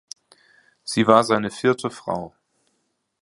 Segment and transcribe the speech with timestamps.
[0.83, 2.33] Sie war seine vierte Frau.